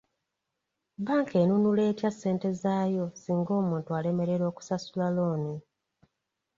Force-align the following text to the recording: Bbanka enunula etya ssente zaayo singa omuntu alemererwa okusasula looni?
Bbanka 0.99 1.35
enunula 1.43 1.81
etya 1.91 2.09
ssente 2.13 2.47
zaayo 2.61 3.05
singa 3.21 3.51
omuntu 3.61 3.89
alemererwa 3.97 4.45
okusasula 4.51 5.07
looni? 5.15 5.55